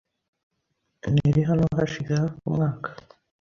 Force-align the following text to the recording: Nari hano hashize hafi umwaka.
Nari 1.13 1.41
hano 1.49 1.63
hashize 1.77 2.11
hafi 2.21 2.37
umwaka. 2.49 2.89